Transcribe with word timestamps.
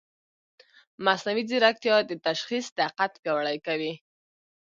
مصنوعي 1.05 1.43
ځیرکتیا 1.49 1.95
د 2.05 2.11
تشخیص 2.27 2.65
دقت 2.79 3.11
پیاوړی 3.23 3.57
کوي. 3.67 3.93